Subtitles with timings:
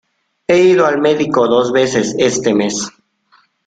[0.47, 2.89] He ido al médico dos veces este mes.